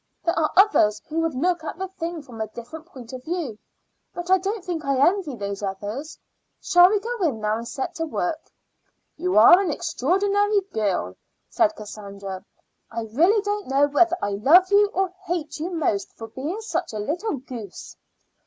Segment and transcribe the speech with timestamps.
[0.25, 3.59] There are others who would look at the thing from a different point of view,
[4.15, 6.17] but I don't think I envy those others.
[6.59, 8.49] Shall we go in now and set to work?"
[9.15, 11.17] "You are an extraordinary girl,"
[11.51, 12.43] said Cassandra.
[12.89, 16.93] "I really don't know whether I love you or hate you most for being such
[16.93, 17.95] a little goose.